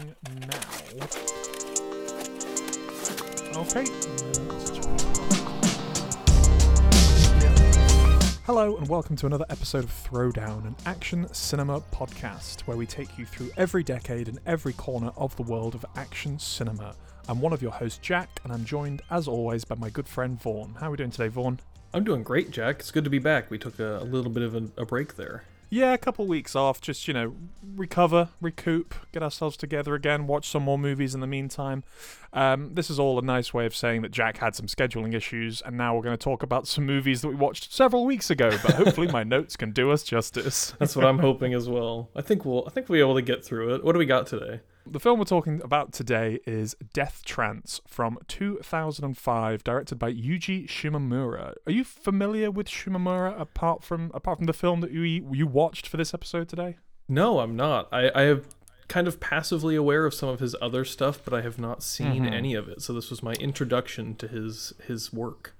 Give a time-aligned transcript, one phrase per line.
[0.00, 0.60] now.
[3.56, 3.84] Okay.
[8.46, 13.16] Hello, and welcome to another episode of Throwdown, an action cinema podcast where we take
[13.16, 16.96] you through every decade and every corner of the world of action cinema.
[17.28, 20.40] I'm one of your hosts, Jack, and I'm joined, as always, by my good friend
[20.40, 20.74] Vaughn.
[20.80, 21.60] How are we doing today, Vaughn?
[21.92, 22.80] I'm doing great, Jack.
[22.80, 23.50] It's good to be back.
[23.50, 25.44] We took a, a little bit of a break there.
[25.72, 27.36] Yeah, a couple weeks off, just, you know,
[27.76, 31.84] recover, recoup, get ourselves together again, watch some more movies in the meantime.
[32.32, 35.62] Um, this is all a nice way of saying that Jack had some scheduling issues,
[35.62, 38.50] and now we're going to talk about some movies that we watched several weeks ago,
[38.64, 40.74] but hopefully my notes can do us justice.
[40.80, 42.10] That's what I'm hoping as well.
[42.16, 43.84] I think we'll I think we'll be able to get through it.
[43.84, 44.60] What do we got today?
[44.86, 51.54] The film we're talking about today is Death Trance from 2005, directed by Yuji Shimomura.
[51.66, 55.86] Are you familiar with Shimomura apart from apart from the film that you you watched
[55.86, 56.76] for this episode today?
[57.08, 57.88] No, I'm not.
[57.92, 58.46] I, I have
[58.88, 62.24] kind of passively aware of some of his other stuff, but I have not seen
[62.24, 62.32] Mhm.
[62.32, 62.82] any of it.
[62.82, 65.54] So this was my introduction to his his work.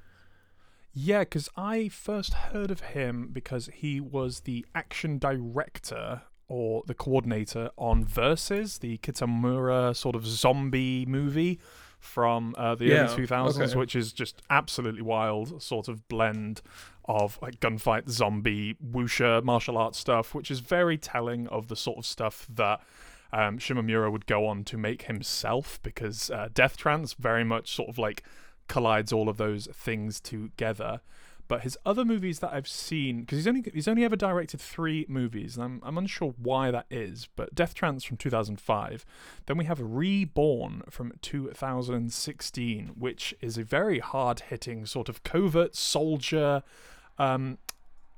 [0.92, 6.94] Yeah, because I first heard of him because he was the action director or the
[6.94, 11.60] coordinator on Versus, the Kitamura sort of zombie movie
[12.00, 13.78] from uh, the Yeah, early 2000s, okay.
[13.78, 16.60] which is just absolutely wild, sort of blend
[17.04, 21.98] of like gunfight, zombie, wuxia, martial arts stuff, which is very telling of the sort
[21.98, 22.80] of stuff that
[23.32, 27.88] um, Shimomura would go on to make himself because uh, Death Trance very much sort
[27.88, 28.24] of like
[28.66, 31.00] collides all of those things together.
[31.50, 35.04] But his other movies that I've seen, because he's only he's only ever directed three
[35.08, 37.28] movies, and I'm I'm unsure why that is.
[37.36, 39.04] But Death Trance from 2005,
[39.46, 45.74] then we have Reborn from 2016, which is a very hard hitting sort of covert
[45.76, 46.62] soldier,
[47.18, 47.58] um,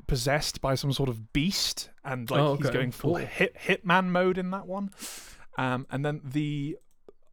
[0.06, 3.26] possessed by some sort of beast, and like Oh, he's going full Cool.
[3.26, 4.90] hit hitman mode in that one.
[5.56, 6.78] Um, and then the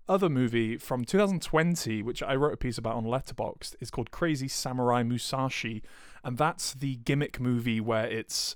[0.09, 4.47] other movie from 2020, which I wrote a piece about on Letterboxd, is called Crazy
[4.47, 5.81] Samurai Musashi,
[6.23, 8.55] and that's the gimmick movie where it's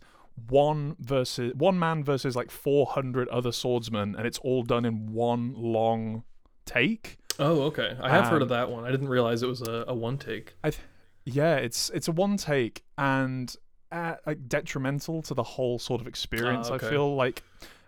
[0.49, 5.53] one versus one man versus like 400 other swordsmen, and it's all done in one
[5.55, 6.23] long
[6.65, 7.17] take.
[7.39, 7.95] Oh, okay.
[8.01, 8.83] I have heard of Um, that one.
[8.83, 10.53] I didn't realize it was a, a one take.
[11.25, 13.55] Yeah, it's it's a one take and
[13.91, 16.69] uh, like detrimental to the whole sort of experience.
[16.69, 16.87] Ah, okay.
[16.87, 17.43] I feel like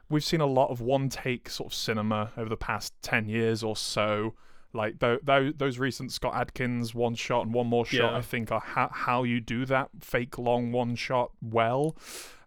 [0.10, 3.64] we've seen a lot of one take sort of cinema over the past ten years
[3.64, 4.34] or so.
[4.74, 8.18] Like those those recent Scott Adkins one shot and one more shot, Yeah.
[8.18, 11.96] I think are how how you do that fake long one shot well.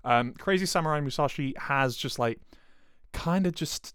[0.04, 2.38] Um, Crazy Samurai Musashi has just like
[3.12, 3.94] kind of just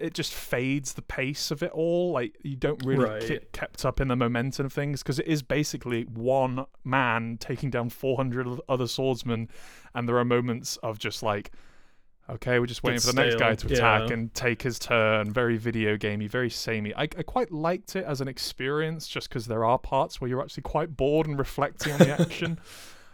[0.00, 2.10] it just fades the pace of it all.
[2.12, 3.26] Like you don't really Right.
[3.28, 7.70] get kept up in the momentum of things because it is basically one man taking
[7.70, 9.48] down 400 other swordsmen,
[9.94, 11.50] and there are moments of just like,
[12.32, 14.14] okay, we're just waiting for the next guy to attack yeah.
[14.14, 15.32] and take his turn.
[15.32, 16.94] Very video gamey, very samey.
[16.94, 20.42] I, I quite liked it as an experience just because there are parts where you're
[20.42, 22.58] actually quite bored and reflecting on the action.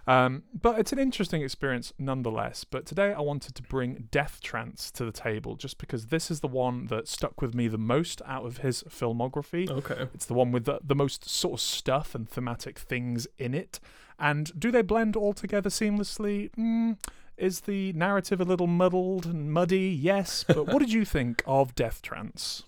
[0.06, 2.64] Um, but it's an interesting experience nonetheless.
[2.64, 6.40] But today I wanted to bring Death Trance to the table just because this is
[6.40, 9.68] the one that stuck with me the most out of his filmography.
[9.68, 10.06] Okay.
[10.14, 13.80] It's the one with the, the most sort of stuff and thematic things in it.
[14.18, 16.50] And do they blend all together seamlessly?
[16.52, 16.98] Mm,
[17.36, 19.88] is the narrative a little muddled and muddy?
[20.00, 20.44] Yes.
[20.46, 22.62] But what did you think of Death Trance?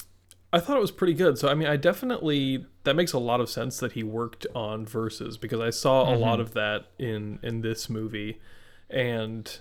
[0.53, 1.37] I thought it was pretty good.
[1.39, 4.87] So I mean, I definitely that makes a lot of sense that he worked on
[4.87, 8.41] Versus because I saw a lot of that in in this movie,
[8.89, 9.59] and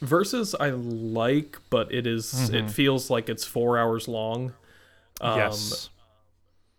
[0.00, 2.54] Versus I like, but it is- Mhm.
[2.54, 4.54] it feels like it's four hours long.
[5.20, 5.90] Um, yes.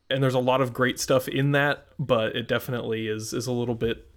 [0.09, 3.51] and there's a lot of great stuff in that, but it definitely is is a
[3.51, 4.07] little bit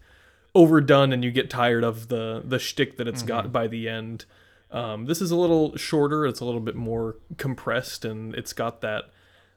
[0.54, 3.28] overdone, and you get tired of the the shtick that it's Mm-hmm.
[3.28, 4.24] got by the end.
[4.70, 6.26] Um, this is a little shorter.
[6.26, 9.04] It's a little bit more compressed, and it's got that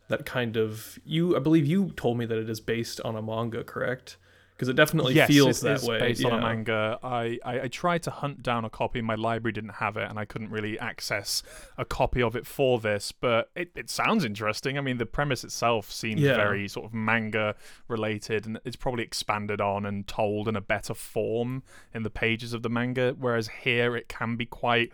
[0.09, 1.35] that kind of you.
[1.35, 4.17] I believe you told me that it is based on a manga, correct?
[4.57, 5.99] Because it definitely yes, feels it that way.
[5.99, 6.97] based on a manga.
[7.03, 9.01] I, I, I tried to hunt down a copy.
[9.03, 11.43] My library didn't have it, and I couldn't really access
[11.77, 13.11] a copy of it for this.
[13.11, 14.75] But it, it sounds interesting.
[14.75, 16.37] I mean, the premise itself seems Yeah.
[16.37, 17.53] very sort of manga
[17.87, 21.61] related, and it's probably expanded on and told in a better form
[21.93, 23.15] in the pages of the manga.
[23.19, 24.91] Whereas here, it can be quite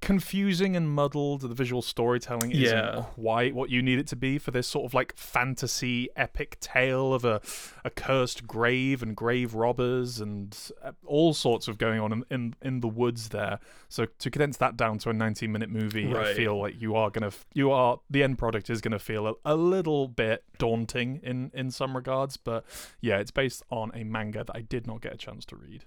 [0.00, 1.40] confusing and muddled.
[1.42, 3.02] The visual storytelling isn't Yeah.
[3.14, 7.12] quite what you need it to be for this sort of like fantasy epic tale
[7.12, 7.40] of a,
[7.84, 12.54] a cursed grave and grave robbers and uh, all sorts of going on in, in,
[12.62, 13.58] in the woods there.
[13.88, 17.10] So to condense that down to a 90 minute movie, I feel like you are
[17.10, 21.50] gonna you are the end product is gonna feel a, a little bit daunting in
[21.54, 22.36] in some regards.
[22.36, 22.64] But
[23.00, 25.84] yeah, it's based on a manga that I did not get a chance to read.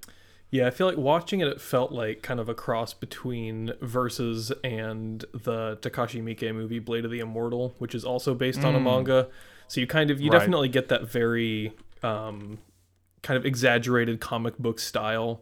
[0.52, 4.52] Yeah, I feel like watching it, it felt like kind of a cross between Versus
[4.66, 8.80] and the Takashi Miike movie Blade of the Immortal, which is also based on a
[8.80, 9.30] manga.
[9.70, 10.40] So you kind of you Right.
[10.40, 11.72] definitely get that very
[12.04, 12.60] um,
[13.24, 15.42] kind of exaggerated comic book style,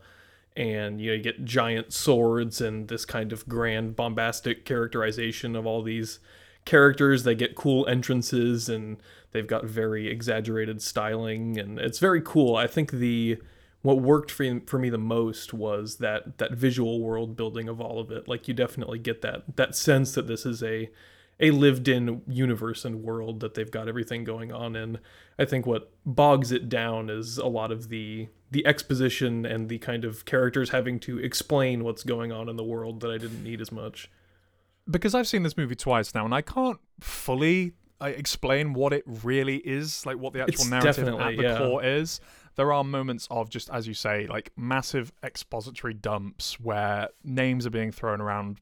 [0.56, 5.66] and you know you get giant swords and this kind of grand bombastic characterization of
[5.66, 6.20] all these
[6.66, 7.24] characters.
[7.24, 8.98] They get cool entrances and
[9.32, 12.56] they've got very exaggerated styling, and it's very cool.
[12.56, 13.40] I think the
[13.82, 18.00] what worked for for me the most was that that visual world building of all
[18.00, 18.28] of it.
[18.28, 20.90] Like you definitely get that that sense that this is a
[21.40, 25.00] a lived in universe and world that they've got everything going on in.
[25.38, 29.78] I think what bogs it down is a lot of the the exposition and the
[29.78, 33.44] kind of characters having to explain what's going on in the world that I didn't
[33.44, 34.10] need as much.
[34.90, 39.04] because I've seen this movie twice now, and I can't fully uh, explain what it
[39.06, 41.58] really is, like what the actual It's narrative at the yeah.
[41.58, 42.20] core is.
[42.56, 47.70] There are moments of just, as you say, like massive expository dumps where names are
[47.72, 48.60] being thrown around,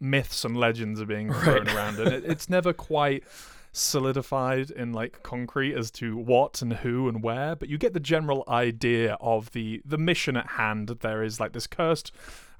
[0.00, 1.74] myths and legends are being thrown Right.
[1.74, 3.24] around, and it, it's never quite
[3.72, 8.00] solidified in like concrete as to what and who and where but you get the
[8.00, 12.10] general idea of the the mission at hand there is like this cursed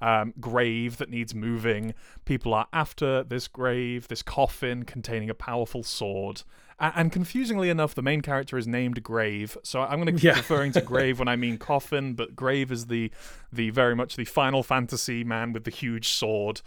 [0.01, 1.93] um, grave that needs moving.
[2.25, 6.43] People are after this grave this coffin containing a powerful sword.
[6.79, 9.57] And confusingly enough the main character is named grave.
[9.63, 10.35] So i'm going to keep Yeah.
[10.35, 13.11] referring to grave when i mean coffin but grave is the
[13.51, 16.61] the very much the final fantasy man with the huge sword.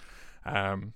[0.45, 0.95] Um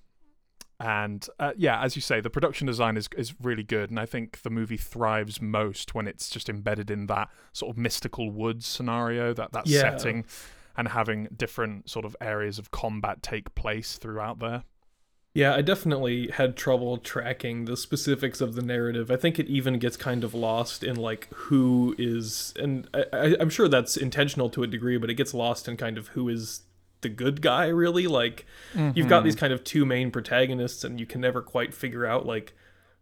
[0.81, 4.07] and uh, yeah, as you say, the production design is is really good, and I
[4.07, 8.67] think the movie thrives most when it's just embedded in that sort of mystical woods
[8.67, 9.83] scenario, that that Yeah.
[9.83, 10.25] setting,
[10.77, 14.65] and having different sort of areas of combat take place throughout there.
[15.35, 19.11] Yeah, I definitely had trouble tracking the specifics of the narrative.
[19.11, 23.51] I think it even gets kind of lost in like who is, and I, I'm
[23.51, 26.63] sure that's intentional to a degree, but it gets lost in kind of who is
[27.01, 28.07] the good guy, really.
[28.07, 28.47] Like,
[28.95, 32.27] you've got these kind of two main protagonists, and you can never quite figure out
[32.27, 32.55] like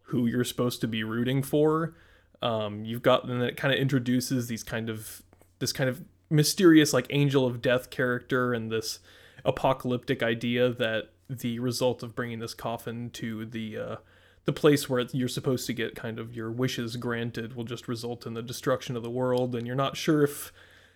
[0.04, 1.94] who you're supposed to be rooting for.
[2.40, 5.22] Um, you've got, and then it kind of introduces these kind of
[5.58, 6.02] this kind of
[6.32, 8.98] mysterious like angel of death character and this
[9.44, 13.96] apocalyptic idea that the result of bringing this coffin to the uh,
[14.44, 18.26] the place where you're supposed to get kind of your wishes granted will just result
[18.26, 20.52] in the destruction of the world, and you're not sure if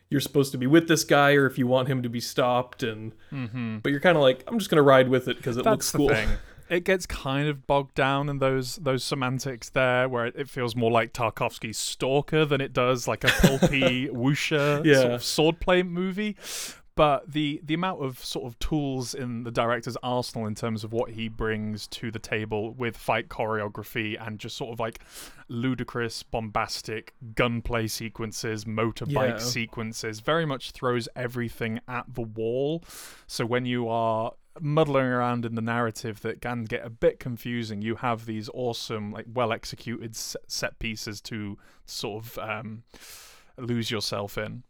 [0.08, 2.82] you're supposed to be with this guy or if you want him to be stopped,
[2.82, 3.78] and mm-hmm.
[3.78, 5.92] but you're kind of like, I'm just gonna ride with it because it looks.
[5.92, 6.08] That's the cool.
[6.68, 10.74] It gets kind of bogged down in those those semantics there, where it, it feels
[10.74, 15.00] more like Tarkovsky's Stalker than it does like a pulpy wuxia Yeah.
[15.00, 15.20] sort of
[15.60, 16.36] swordplay movie.
[16.96, 20.94] But the the amount of sort of tools in the director's arsenal in terms of
[20.94, 25.00] what he brings to the table with fight choreography and just sort of like
[25.48, 29.36] ludicrous, bombastic gunplay sequences, motorbike Yeah.
[29.38, 32.82] sequences, very much throws everything at the wall.
[33.26, 37.82] So when you are muddling around in the narrative that can get a bit confusing,
[37.82, 42.82] you have these awesome, like well executed set pieces to sort of um,
[43.58, 44.62] lose yourself in.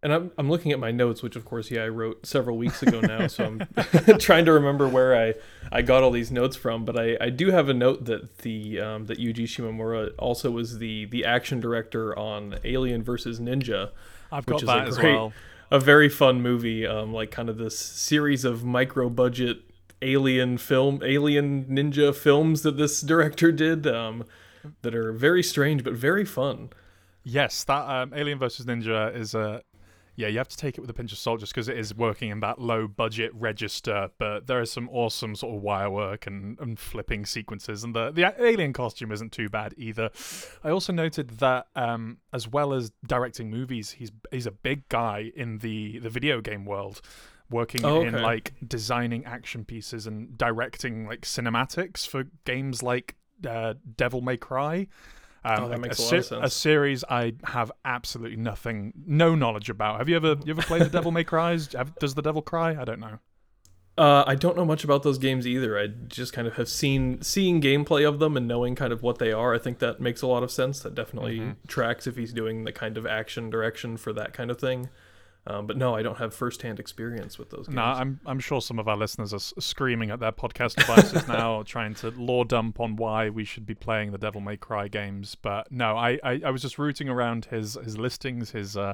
[0.00, 2.84] And I'm I'm looking at my notes, which of course, yeah, I wrote several weeks
[2.84, 3.62] ago now, so I'm
[4.18, 5.34] trying to remember where I,
[5.72, 6.84] I got all these notes from.
[6.84, 10.78] But I, I do have a note that the um, that Yuji Shimomura also was
[10.78, 13.90] the the action director on Alien versus Ninja,
[14.30, 15.32] I've which got is that as great, well.
[15.70, 16.86] A very fun movie.
[16.86, 19.58] Um, like kind of this series of micro budget
[20.00, 23.86] alien film, alien ninja films that this director did.
[23.86, 24.24] Um,
[24.82, 26.70] that are very strange but very fun.
[27.24, 29.62] Yes, that um, Alien versus Ninja is a.
[30.18, 31.94] yeah, you have to take it with a pinch of salt just because it is
[31.94, 34.10] working in that low budget register.
[34.18, 38.10] But there is some awesome sort of wire work and, and flipping sequences, and the
[38.10, 40.10] the alien costume isn't too bad either.
[40.64, 45.30] I also noted that um, as well as directing movies, he's he's a big guy
[45.36, 47.00] in the the video game world.
[47.48, 53.14] Working Oh, in like designing action pieces and directing like cinematics for games like
[53.48, 54.88] uh, Devil May Cry.
[55.44, 56.44] Um, Oh, that makes a lot se- of sense.
[56.44, 59.98] A series I have absolutely nothing, no knowledge about.
[59.98, 61.72] Have you ever, you ever played the Devil May Cries?
[61.72, 62.80] Have, does the Devil cry?
[62.80, 63.18] I don't know.
[63.96, 65.76] Uh, I don't know much about those games either.
[65.76, 69.18] I just kind of have seen seeing gameplay of them and knowing kind of what
[69.18, 69.54] they are.
[69.54, 70.78] I think that makes a lot of sense.
[70.80, 71.50] That definitely Mm-hmm.
[71.66, 74.88] tracks if he's doing the kind of action direction for that kind of thing.
[75.48, 77.76] Um, but no, I don't have firsthand experience with those games.
[77.76, 81.26] No, I'm I'm sure some of our listeners are s- screaming at their podcast devices
[81.28, 84.88] now, trying to law dump on why we should be playing the Devil May Cry
[84.88, 85.34] games.
[85.34, 88.92] But no, I, I, I was just rooting around his his listings, his uh,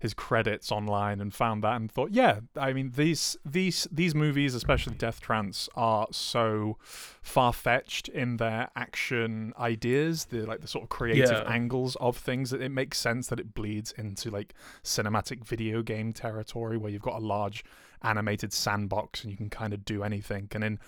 [0.00, 4.54] his credits online and found that and thought, yeah, I mean these these these movies,
[4.54, 6.78] especially Death Trance, are so
[7.22, 11.42] far fetched in their action ideas, the like the sort of creative Yeah.
[11.52, 16.12] angles of things that it makes sense that it bleeds into like cinematic video game
[16.12, 17.62] territory where you've got a large
[18.02, 20.48] animated sandbox and you can kind of do anything.
[20.52, 20.78] And in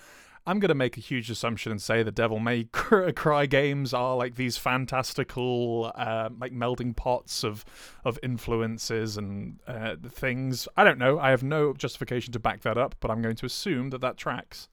[0.47, 4.17] I'm going to make a huge assumption and say the Devil May Cry games are
[4.17, 7.65] like these fantastical, uh, like melding pots of
[8.05, 10.67] of influences and uh, things.
[10.77, 11.19] I don't know.
[11.19, 14.17] I have no justification to back that up, but I'm going to assume that that
[14.17, 14.69] tracks.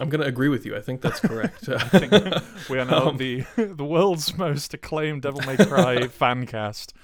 [0.00, 0.74] I'm gonna agree with you.
[0.74, 1.68] I think that's correct.
[1.68, 2.12] I think
[2.70, 6.94] we are now Um, the the world's most acclaimed Devil May Cry fan cast.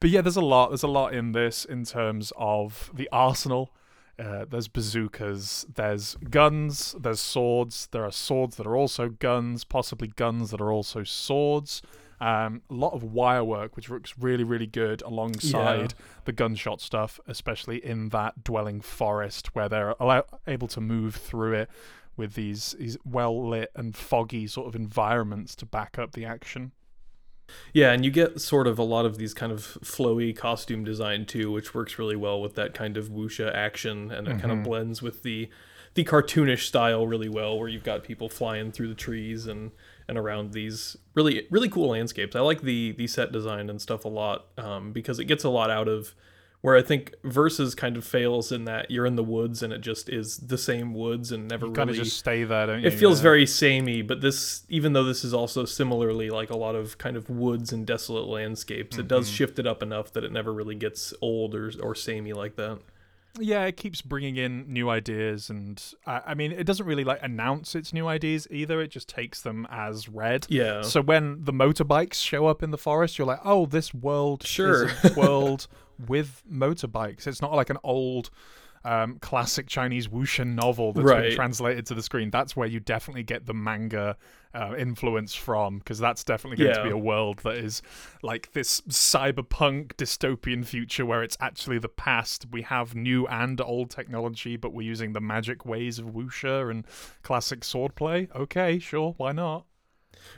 [0.00, 0.70] But yeah, there's a lot.
[0.70, 3.74] There's a lot in this in terms of the arsenal.
[4.22, 7.88] Uh, there's bazookas, there's guns, there's swords.
[7.90, 11.82] There are swords that are also guns, possibly guns that are also swords.
[12.20, 17.18] Um, a lot of wire work, which looks really, really good alongside the gunshot stuff,
[17.26, 21.70] especially in that dwelling forest where they're allow- able to move through it
[22.16, 26.70] with these, these well lit and foggy sort of environments to back up the action.
[27.72, 31.26] Yeah, and you get sort of a lot of these kind of flowy costume design
[31.26, 34.62] too, which works really well with that kind of wuxia action, and it kind of
[34.62, 35.48] blends with the
[35.94, 39.72] the cartoonish style really well, where you've got people flying through the trees and
[40.08, 42.36] and around these really really cool landscapes.
[42.36, 45.50] I like the the set design and stuff a lot um, because it gets a
[45.50, 46.14] lot out of
[46.62, 49.80] where I think versus kind of fails in that you're in the woods and it
[49.80, 52.80] just is the same woods and never You really kind of just stay there, don't
[52.80, 52.86] you?
[52.86, 53.24] it feels Yeah.
[53.24, 57.16] very samey, but this, even though this is also similarly like a lot of kind
[57.16, 59.34] of woods and desolate landscapes, it does Mhm.
[59.34, 62.78] shift it up enough that it never really gets old or or samey like that.
[63.40, 67.18] yeah it keeps bringing in new ideas and I, I mean it doesn't really like
[67.22, 71.52] announce its new ideas either it just takes them as read Yeah, so when the
[71.52, 74.84] motorbikes show up in the forest you're like oh this world Sure.
[74.90, 75.66] is a world
[76.08, 78.30] with motorbikes it's not like an old
[78.84, 82.30] um, classic Chinese wuxia novel that's been translated to the screen.
[82.30, 84.16] That's where you definitely get the manga
[84.54, 87.82] uh, influence from, because that's definitely going to be a world that is
[88.22, 92.46] like this cyberpunk dystopian future where it's actually the past.
[92.50, 96.86] We have new and old technology, but we're using the magic ways of wuxia and
[97.22, 98.34] classic swordplay.
[98.34, 99.64] Okay, sure, why not?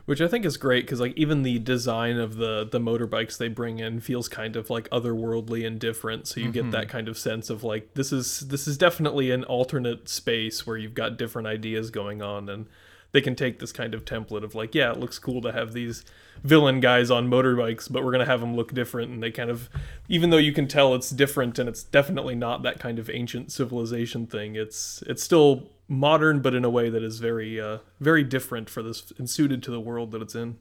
[0.06, 3.48] Which I think is great because like even the design of the the motorbikes they
[3.48, 6.26] bring in feels kind of like otherworldly and different.
[6.26, 6.52] So you Mhm.
[6.52, 10.66] get that kind of sense of like this is this is definitely an alternate space
[10.66, 12.66] where you've got different ideas going on and
[13.12, 15.72] they can take this kind of template of like yeah it looks cool to have
[15.72, 16.04] these
[16.42, 19.50] villain guys on motorbikes but we're going to have them look different and they kind
[19.50, 19.70] of
[20.08, 23.52] even though you can tell it's different and it's definitely not that kind of ancient
[23.52, 28.24] civilization thing it's it's still modern but in a way that is very uh very
[28.24, 30.56] different for this and suited to the world that it's in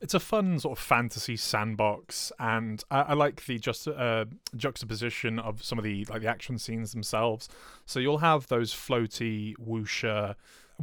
[0.00, 5.38] it's a fun sort of fantasy sandbox, and I, I like the just uh, juxtaposition
[5.38, 7.48] of some of the like the action scenes themselves.
[7.86, 10.34] So you'll have those floaty wuxia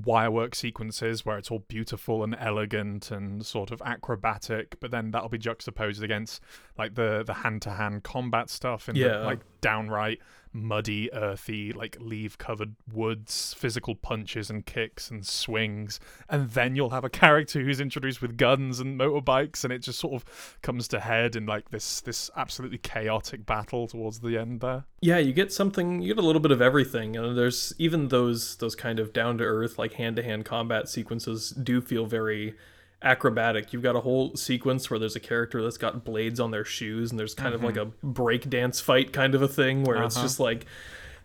[0.05, 5.29] wirework sequences where it's all beautiful and elegant and sort of acrobatic, but then that'll
[5.29, 6.41] be juxtaposed against
[6.77, 9.17] like the the hand to hand combat stuff in Yeah.
[9.19, 10.19] the like downright
[10.53, 15.99] muddy, earthy, like leaf covered woods, physical punches and kicks and swings.
[16.29, 19.99] And then you'll have a character who's introduced with guns and motorbikes, and it just
[19.99, 24.61] sort of comes to head in like this this absolutely chaotic battle towards the end
[24.61, 24.85] there.
[25.01, 26.01] Yeah, you get something.
[26.01, 27.15] You get a little bit of everything.
[27.15, 30.89] And there's even those those kind of down to earth, like hand to hand combat
[30.89, 32.55] sequences do feel very
[33.03, 33.73] acrobatic.
[33.73, 37.11] You've got a whole sequence where there's a character that's got blades on their shoes,
[37.11, 40.15] and there's kind of like a break dance fight kind of a thing where it's
[40.15, 40.25] Uh-huh.
[40.25, 40.65] just like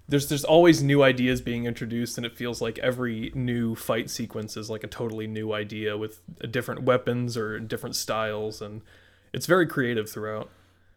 [0.09, 4.57] there's there's always new ideas being introduced, and it feels like every new fight sequence
[4.57, 8.83] is like a totally new idea with different weapons or different styles, and
[9.33, 10.49] it's very creative throughout.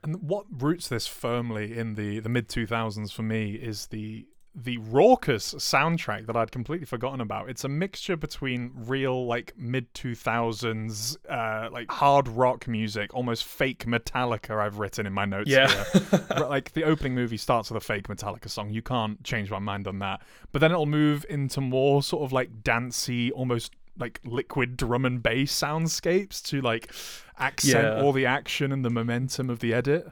[0.03, 4.27] And what roots this firmly in the the mid two thousands for me is the
[4.61, 7.49] the raucous soundtrack that I'd completely forgotten about.
[7.49, 13.45] It's a mixture between real like mid two thousands uh, like hard rock music, almost
[13.45, 14.59] fake Metallica.
[14.59, 15.67] I've written in my notes Yeah.
[15.93, 16.25] here.
[16.47, 18.69] Like the opening movie starts with a fake Metallica song.
[18.69, 20.21] You can't change my mind on that.
[20.51, 25.21] But then it'll move into more sort of like dancey, almost like liquid drum and
[25.21, 26.91] bass soundscapes to like
[27.37, 28.01] accent Yeah.
[28.01, 30.07] all the action and the momentum of the edit.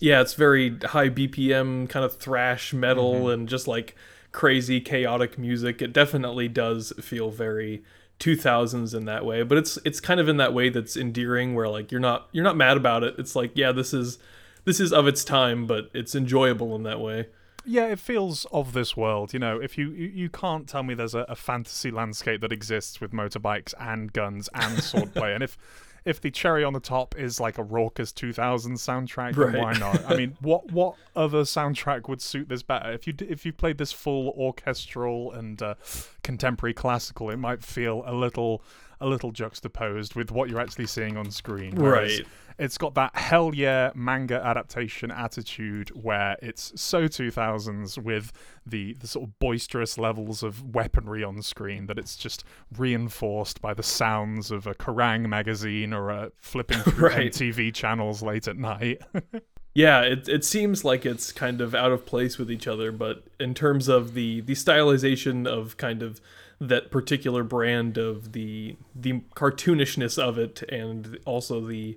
[0.00, 3.30] Yeah, it's very high BPM kind of thrash metal mm-hmm.
[3.30, 3.94] and just like
[4.32, 5.82] crazy chaotic music.
[5.82, 7.82] It definitely does feel very
[8.20, 11.68] 2000s in that way, but it's it's kind of in that way that's endearing where
[11.68, 13.14] like you're not you're not mad about it.
[13.18, 14.18] It's like, yeah, this is
[14.64, 17.26] this is of its time, but it's enjoyable in that way.
[17.64, 19.32] yeah, it feels of this world.
[19.32, 22.52] You know, if you you, you can't tell me there's a, a fantasy landscape that
[22.52, 25.58] exists with motorbikes and guns and swordplay, and if
[26.04, 29.58] if the cherry on the top is like a raucous 2000s soundtrack, then Right.
[29.58, 30.04] why not?
[30.06, 32.92] I mean, what what other soundtrack would suit this better?
[32.92, 35.74] If you if you played this full orchestral and uh,
[36.22, 38.62] contemporary classical, it might feel a little
[39.00, 41.76] a little juxtaposed with what you're actually seeing on screen.
[41.76, 42.26] Whereas Right.
[42.58, 48.32] It's got that hell yeah manga adaptation attitude where it's so 2000s with
[48.66, 52.44] the, the sort of boisterous levels of weaponry on screen that it's just
[52.76, 57.32] reinforced by the sounds of a Kerrang magazine or a flipping through Right.
[57.32, 59.02] MTV channels late at night.
[59.74, 63.24] Yeah, it it seems like it's kind of out of place with each other, but
[63.38, 66.20] in terms of the the stylization of kind of
[66.60, 71.96] that particular brand of the the cartoonishness of it and also the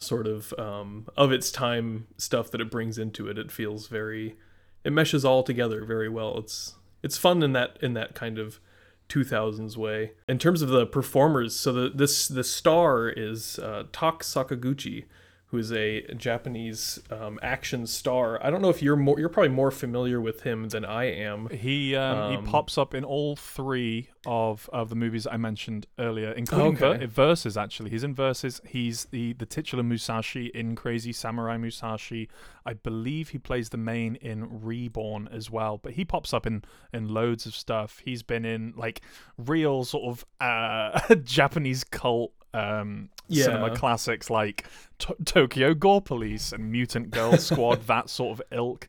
[0.00, 4.36] sort of um, of its time stuff that it brings into it, it feels very
[4.84, 6.38] it meshes all together very well.
[6.38, 8.60] It's it's fun in that in that kind of
[9.08, 10.12] 2000s way.
[10.28, 15.04] In terms of the performers, so the this the star is uh, Tak Sakaguchi,
[15.50, 18.38] who is a Japanese um, action star.
[18.44, 21.48] I don't know if you're more you're probably more familiar with him than I am.
[21.48, 25.86] He um, Um, he pops up in all three of, of the movies I mentioned
[25.98, 26.98] earlier, including Okay.
[26.98, 27.56] Ver- Versus.
[27.56, 28.60] Actually, he's in Versus.
[28.64, 32.28] He's the the titular Musashi in Crazy Samurai Musashi.
[32.64, 35.78] I believe he plays the main in Reborn as well.
[35.78, 38.00] But he pops up in in loads of stuff.
[38.04, 39.00] He's been in like
[39.36, 44.66] real sort of uh, Japanese cult um, cinema classics like
[44.98, 48.88] to- Tokyo Gore Police and Mutant Girl Squad, that sort of ilk.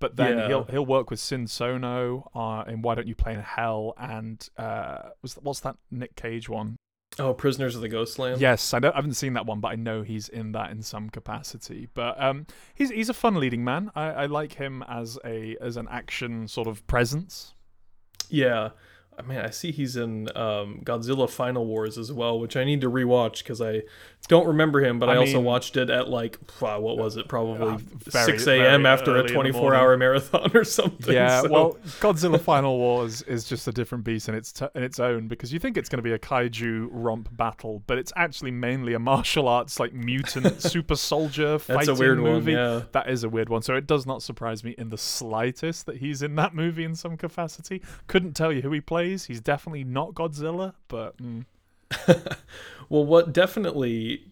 [0.00, 0.46] But then Yeah.
[0.48, 4.48] he'll he'll work with Sion Sono uh, in Why Don't You Play in Hell and
[4.56, 6.76] uh, was what's that Nick Cage one?
[7.18, 8.40] Oh, Prisoners of the Ghostland.
[8.40, 10.82] Yes, I, don't, I haven't seen that one, but I know he's in that in
[10.82, 11.88] some capacity.
[11.94, 12.46] But um,
[12.76, 13.90] he's he's a fun leading man.
[13.96, 17.54] I, I like him as a as an action sort of presence.
[18.28, 18.70] Yeah.
[19.18, 22.80] I mean, I see he's in um, Godzilla Final Wars as well, which I need
[22.82, 23.82] to rewatch because I
[24.28, 27.16] don't remember him, but I, I also mean- watched it at like, wow, what was
[27.16, 27.28] it?
[27.28, 27.78] Probably Uh,
[28.10, 28.86] very, 6 a.m.
[28.86, 31.12] after a early in the 24 hour marathon or something.
[31.14, 34.82] Yeah, so- well, Godzilla Final Wars is just a different beast in its t- in
[34.82, 38.12] its own because you think it's going to be a kaiju romp battle, but it's
[38.16, 42.54] actually mainly a martial arts like mutant super soldier fighting that's a weird movie.
[42.54, 42.62] one.
[42.62, 42.82] Yeah.
[42.92, 43.62] That is a weird one.
[43.62, 46.94] So it does not surprise me in the slightest that he's in that movie in
[46.94, 47.82] some capacity.
[48.06, 49.24] Couldn't tell you who he plays.
[49.26, 51.44] He's definitely not Godzilla, but mm,
[52.88, 54.22] Well, what definitely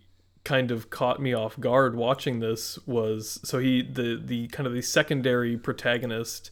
[0.45, 4.73] kind of caught me off guard watching this was so he the the kind of
[4.73, 6.51] the secondary protagonist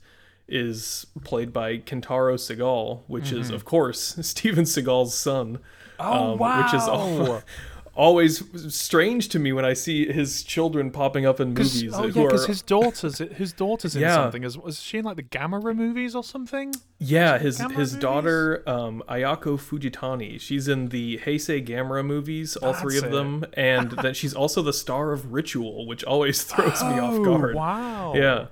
[0.48, 3.54] is played by Kentaro Seagal, which is Mm-hmm.
[3.54, 5.58] of course Steven Seagal's son.
[5.98, 7.42] Oh, um, which is al- wow.
[7.96, 8.42] always
[8.74, 12.46] strange to me when I see his children popping up in movies oh yeah, because
[12.46, 14.14] his daughter's his daughter's in Yeah.
[14.14, 14.42] something.
[14.44, 16.74] Is was she in like the Gamera movies or something?
[16.98, 18.02] Yeah, his Gamera his movies?
[18.02, 20.40] daughter um, Ayako Fujitani.
[20.40, 24.62] She's in the Heisei Gamera movies, all three of That's them, and that she's also
[24.62, 27.54] the star of Ritual, which always throws me off Oh, guard.
[27.54, 28.12] Wow.
[28.16, 28.46] Yeah,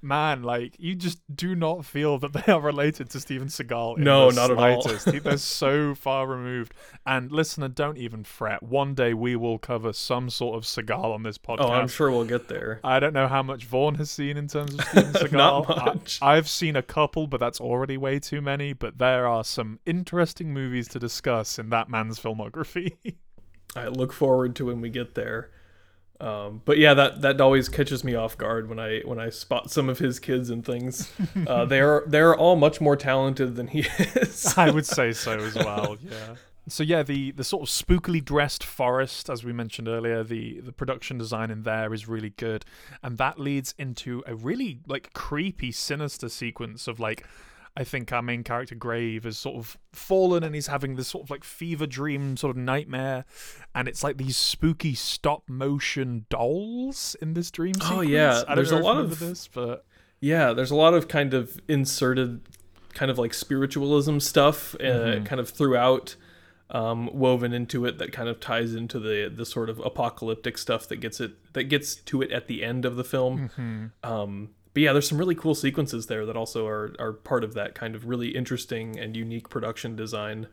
[0.00, 3.98] Man, like you just do not feel that they are related to Steven Seagal.
[3.98, 4.82] In No, not at all.
[4.82, 6.72] They're so far removed.
[7.04, 8.62] And listener, don't even fret.
[8.62, 11.60] One day we will cover some sort of Seagal on this podcast.
[11.60, 12.80] oh, I'm sure we'll get there.
[12.84, 15.32] I don't know how much Vaughn has seen in terms of Steven Seagal.
[15.32, 16.18] Not I- much.
[16.22, 18.72] I've seen a couple, but that's already way too many.
[18.72, 22.96] But there are some interesting movies to discuss in that man's filmography.
[23.76, 25.50] I look forward to when we get there.
[26.20, 29.70] Um, but yeah, that that always catches me off guard when I when I spot
[29.70, 31.12] some of his kids and things.
[31.46, 34.54] Uh, they're they're all much more talented than he is.
[34.58, 35.96] I would say so as well.
[36.02, 36.34] Yeah.
[36.68, 40.72] So yeah, the the sort of spookily dressed forest, as we mentioned earlier, the the
[40.72, 42.64] production design in there is really good,
[43.02, 47.26] and that leads into a really like creepy, sinister sequence of like.
[47.80, 51.24] I think our main character Grave is sort of fallen and he's having this sort
[51.24, 53.24] of like fever dream sort of nightmare
[53.72, 57.92] and it's like these spooky stop motion dolls in this dream Sequence.
[57.92, 59.84] Oh, yeah, I don't there's a lot of- this, but
[60.20, 62.40] Yeah, there's a lot of kind of inserted,
[62.94, 64.78] kind of like spiritualism stuff, uh,
[65.20, 65.24] Mhm.
[65.26, 66.16] kind of throughout,
[66.70, 70.88] um, woven into it that kind of ties into the the sort of apocalyptic stuff
[70.88, 73.48] that gets it that gets to it at the end of the film.
[73.56, 73.92] mhm.
[74.06, 77.54] Um, but yeah, there's some really cool sequences there that also are are part of
[77.54, 80.46] that kind of really interesting and unique production design.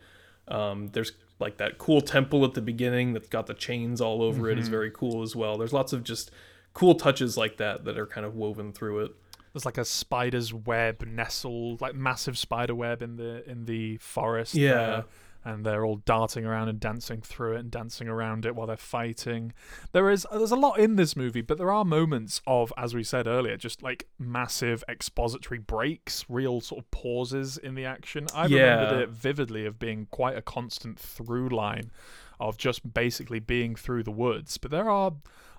[0.48, 4.50] Um, there's like that cool temple at the beginning that's got the chains all over
[4.50, 5.60] it is very cool as well.
[5.60, 6.32] There's lots of just
[6.74, 9.12] cool touches like that that are kind of woven through it.
[9.54, 14.56] There's like a spider's web nestled, like massive spider web in the in the forest.
[14.56, 14.74] Yeah.
[14.74, 15.06] there.
[15.46, 18.76] And they're all darting around and dancing through it and dancing around it while they're
[18.76, 19.54] fighting.
[19.92, 23.04] There is there's a lot in this movie, but there are moments of, as we
[23.04, 28.26] said earlier, just like massive expository breaks, real sort of pauses in the action.
[28.34, 28.74] I Yeah.
[28.74, 31.92] remembered it vividly of being quite a constant through line
[32.40, 34.58] of just basically being through the woods.
[34.58, 35.14] But there are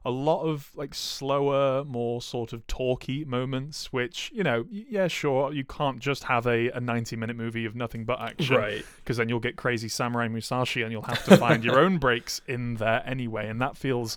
[0.06, 5.52] a lot of like slower, more sort of talky moments, which, you know, yeah, sure,
[5.52, 8.84] you can't just have a, a 90 minute movie of nothing but action Right.
[8.98, 12.40] because then you'll get crazy Samurai Musashi and you'll have to find your own breaks
[12.46, 13.48] in there anyway.
[13.48, 14.16] And that feels.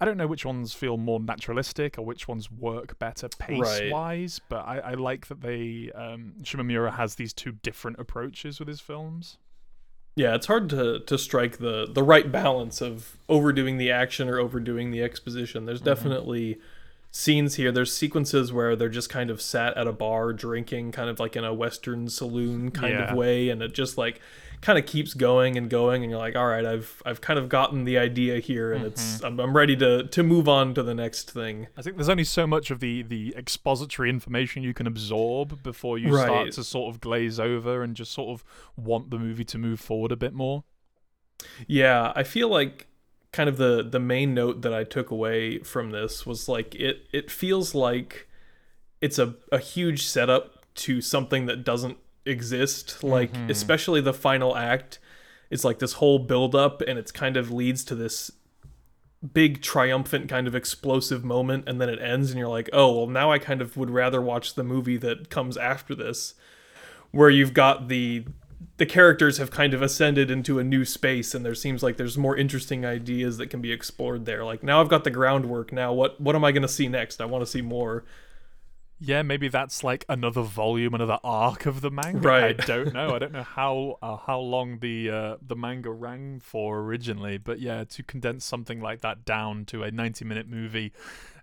[0.00, 3.58] I don't know which ones feel more naturalistic or which ones work better pace
[3.90, 8.68] wise, but I, I like that they um, Shimomura has these two different approaches with
[8.68, 9.38] his films.
[10.18, 14.38] Yeah, it's hard to to strike the the right balance of overdoing the action or
[14.40, 15.64] overdoing the exposition.
[15.64, 15.84] There's Mm-hmm.
[15.94, 16.58] definitely
[17.12, 17.70] scenes here.
[17.70, 21.36] There's sequences where they're just kind of sat at a bar drinking, kind of like
[21.36, 23.10] in a western saloon kind Yeah.
[23.12, 24.20] of way, and it just like
[24.60, 27.48] kind of keeps going and going, and you're like, all right, I've I've kind of
[27.48, 28.92] gotten the idea here, and Mm-hmm.
[28.92, 31.68] it's I'm, I'm ready to to move on to the next thing.
[31.76, 35.98] I think there's only so much of the the expository information you can absorb before
[35.98, 36.24] you Right.
[36.26, 38.44] start to sort of glaze over and just sort of
[38.76, 40.64] want the movie to move forward a bit more.
[41.66, 42.86] Yeah, I feel like
[43.32, 47.06] kind of the the main note that I took away from this was like it
[47.12, 48.28] it feels like
[49.00, 52.96] it's a a huge setup to something that doesn't exist.
[52.98, 53.06] Mm-hmm.
[53.06, 54.98] Like especially the final act
[55.50, 58.30] is like this whole build up and it's kind of leads to this
[59.32, 63.06] big triumphant kind of explosive moment and then it ends and you're like, "Oh, well
[63.06, 66.34] now I kind of would rather watch the movie that comes after this."
[67.10, 68.24] Where you've got the
[68.78, 72.16] the characters have kind of ascended into a new space and there seems like there's
[72.16, 75.92] more interesting ideas that can be explored there like now i've got the groundwork now
[75.92, 78.04] what what am i going to see next i want to see more
[79.00, 82.18] Yeah, maybe that's like another volume, another arc of the manga.
[82.18, 82.60] Right.
[82.60, 83.14] I don't know.
[83.14, 87.60] I don't know how uh, how long the uh, the manga ran for originally, but
[87.60, 90.92] yeah, to condense something like that down to a 90 minute movie,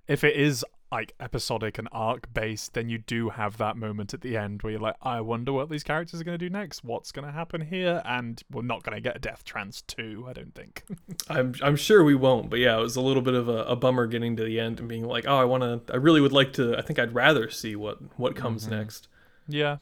[0.07, 4.21] if it is like episodic and arc based, then you do have that moment at
[4.21, 6.85] the end where you're like, I wonder what these characters are going to do next.
[6.85, 8.01] What's going to happen here?
[8.05, 10.83] And we're not going to get a Death Trance 2, I don't think.
[11.29, 13.75] i'm i'm sure we won't but yeah it was a little bit of a, a
[13.75, 16.31] bummer getting to the end and being like oh i want to i really would
[16.31, 19.07] like to i think i'd rather see what what comes next
[19.47, 19.77] Yeah.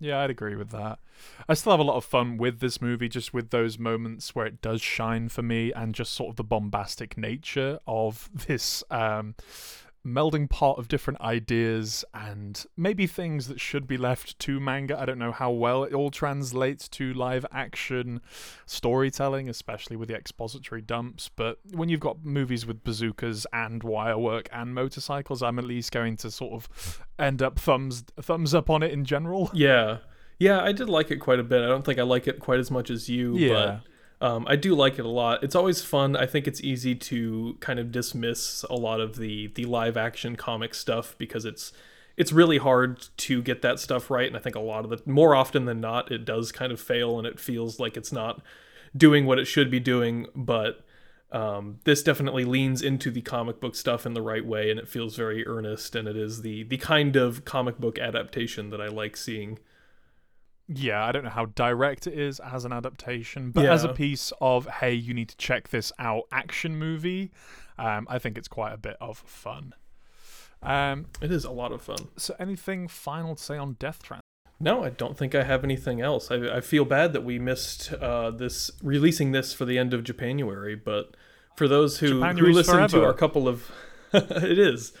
[0.00, 0.98] Yeah, I'd agree with that.
[1.48, 4.44] I still have a lot of fun with this movie, just with those moments where
[4.44, 9.34] it does shine for me, and just sort of the bombastic nature of this um,
[10.06, 14.98] melding pot of different ideas and maybe things that should be left to manga.
[15.00, 18.20] I don't know how well it all translates to live action
[18.66, 21.30] storytelling, especially with the expository dumps.
[21.34, 25.92] But when you've got movies with bazookas and wire work and motorcycles, I'm at least
[25.92, 29.50] going to sort of end up thumbs thumbs up on it in general.
[29.54, 29.98] yeah
[30.40, 32.58] yeah i did like it quite a bit i don't think i like it quite
[32.58, 33.52] as much as you Yeah.
[33.52, 33.80] but
[34.24, 35.44] um, I do like it a lot.
[35.44, 36.16] It's always fun.
[36.16, 40.34] I think it's easy to kind of dismiss a lot of the the live action
[40.34, 41.74] comic stuff because it's
[42.16, 44.26] it's really hard to get that stuff right.
[44.26, 46.80] And I think a lot of the more often than not, it does kind of
[46.80, 48.40] fail and it feels like it's not
[48.96, 50.26] doing what it should be doing.
[50.34, 50.86] But
[51.30, 54.88] um, this definitely leans into the comic book stuff in the right way, and it
[54.88, 55.94] feels very earnest.
[55.94, 59.58] And it is the the kind of comic book adaptation that I like seeing.
[60.66, 64.32] Yeah, I don't know how direct it is as an adaptation, but as a piece
[64.40, 67.30] of hey, you need to check this out action movie,
[67.78, 69.74] um, I think it's quite a bit of fun.
[70.62, 72.08] Um, It is a lot of fun.
[72.16, 74.22] so anything final to say on Death Trance?
[74.58, 76.30] No, I don't think I have anything else.
[76.30, 80.04] I, I feel bad that we missed uh, this releasing this for the end of
[80.04, 81.14] Japanuary, but
[81.56, 83.70] for those who, who listen to our couple of
[84.14, 84.92] it is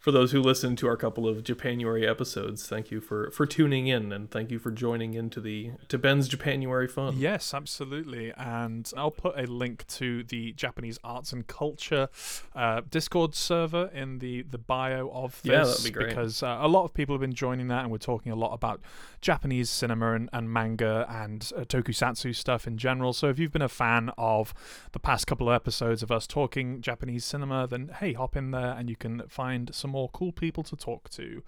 [0.00, 3.86] for those who listen to our couple of Japanuary episodes, thank you for for tuning
[3.86, 7.18] in and thank you for joining into the to Ben's Japanuary fun.
[7.18, 8.32] Yes, absolutely.
[8.34, 12.08] And I'll put a link to the Japanese arts and culture
[12.56, 15.52] uh, Discord server in the, the bio of this.
[15.52, 16.08] Yeah, that'd be great.
[16.08, 18.54] Because uh, a lot of people have been joining that, and we're talking a lot
[18.54, 18.80] about
[19.20, 23.12] Japanese cinema and, and manga and uh, tokusatsu stuff in general.
[23.12, 24.54] So if you've been a fan of
[24.92, 28.72] the past couple of episodes of us talking Japanese cinema, then hey, hop in there
[28.72, 31.42] and you can find some more cool people to talk to.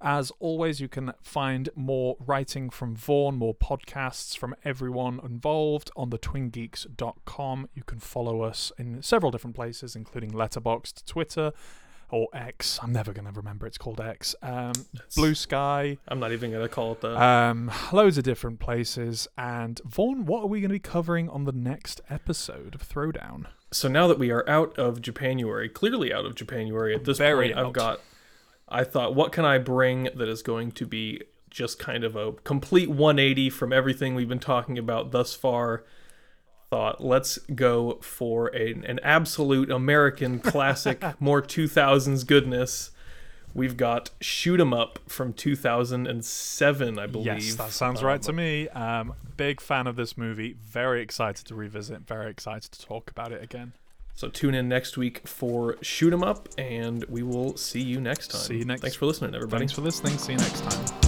[0.00, 6.10] As always, you can find more writing from Vaughn, more podcasts from everyone involved on
[6.10, 7.68] the twingeeks.com.
[7.74, 11.52] You can follow us in several different places, including Letterboxd, Twitter,
[12.10, 12.78] or X.
[12.82, 14.34] I'm never going to remember it's called X.
[14.42, 14.72] Um,
[15.14, 17.20] Blue Sky, I'm not even gonna call it that.
[17.20, 19.28] um, loads of different places.
[19.36, 23.46] And Vaughn, what are we going to be covering on the next episode of Throwdown?
[23.70, 27.48] So now that we are out of Japanuary, clearly out of Japanuary at this Very
[27.48, 27.66] point, out.
[27.66, 28.00] I've got.
[28.70, 32.32] I thought, what can I bring that is going to be just kind of a
[32.44, 35.84] complete 180 from everything we've been talking about thus far.
[36.70, 42.90] Thought, let's go for a, an absolute American classic, more 2000s goodness.
[43.54, 47.26] We've got Shoot 'em Up from 2007, I believe.
[47.26, 48.68] Yes, that sounds right to me.
[48.68, 50.56] Um, big fan of this movie.
[50.62, 52.06] Very excited to revisit.
[52.06, 53.72] Very excited to talk about it again.
[54.14, 58.32] So tune in next week for Shoot 'em Up, and we will see you next
[58.32, 58.40] time.
[58.40, 59.60] See you next- Thanks for listening, everybody.
[59.60, 60.18] Thanks for listening.
[60.18, 61.07] See you next time.